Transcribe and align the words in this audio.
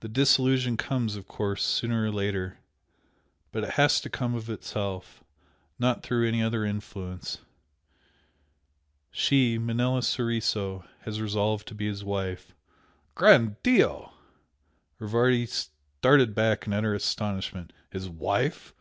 The 0.00 0.08
disillusion 0.08 0.76
comes, 0.76 1.14
of 1.14 1.28
course, 1.28 1.62
sooner 1.62 2.02
or 2.06 2.10
later, 2.10 2.58
but 3.52 3.62
it 3.62 3.70
has 3.74 4.00
to 4.00 4.10
come 4.10 4.34
of 4.34 4.50
itself 4.50 5.22
not 5.78 6.02
through 6.02 6.26
any 6.26 6.42
other 6.42 6.64
influence. 6.64 7.38
She 9.12 9.56
Manella 9.58 10.02
Soriso 10.02 10.84
has 11.02 11.20
resolved 11.20 11.68
to 11.68 11.74
be 11.76 11.86
his 11.86 12.02
wife." 12.02 12.52
"Gran' 13.14 13.56
Dio!" 13.62 14.10
Rivardi 14.98 15.46
started 15.46 16.34
back 16.34 16.66
in 16.66 16.72
utter 16.72 16.98
amazement 17.20 17.72
"His 17.92 18.08
wife? 18.08 18.72